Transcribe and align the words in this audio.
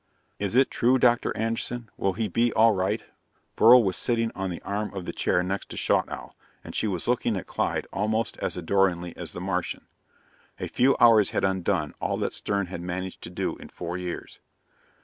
"Is 0.39 0.55
it 0.55 0.71
true, 0.71 0.97
Dr. 0.97 1.31
Anderson? 1.37 1.91
Will 1.95 2.13
he 2.13 2.27
be 2.27 2.51
all 2.53 2.73
right?" 2.73 3.05
Beryl 3.55 3.83
was 3.83 3.95
sitting 3.95 4.31
on 4.33 4.49
the 4.49 4.59
arm 4.63 4.91
of 4.95 5.05
the 5.05 5.13
chair 5.13 5.43
next 5.43 5.69
to 5.69 5.77
Schaughtowl, 5.77 6.33
and 6.63 6.73
she 6.73 6.87
was 6.87 7.07
looking 7.07 7.37
at 7.37 7.45
Clyde 7.45 7.85
almost 7.93 8.35
as 8.37 8.57
adoringly 8.57 9.15
as 9.15 9.33
the 9.33 9.41
Martian. 9.41 9.85
A 10.59 10.67
few 10.67 10.97
hours 10.99 11.29
had 11.29 11.43
undone 11.45 11.93
all 12.01 12.17
that 12.17 12.33
Stern 12.33 12.65
had 12.65 12.81
managed 12.81 13.21
to 13.21 13.29
do 13.29 13.57
in 13.57 13.69
four 13.69 13.95
years. 13.95 14.39